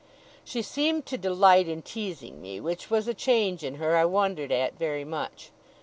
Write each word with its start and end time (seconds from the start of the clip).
She 0.43 0.63
seemed 0.63 1.05
to 1.05 1.15
delight 1.19 1.67
in 1.67 1.83
teasing 1.83 2.41
me, 2.41 2.59
which 2.59 2.89
was 2.89 3.07
a 3.07 3.13
change 3.13 3.63
in 3.63 3.75
her 3.75 3.95
I 3.95 4.05
wondered 4.05 4.51
at 4.51 4.75
very 4.79 5.03
much. 5.05 5.51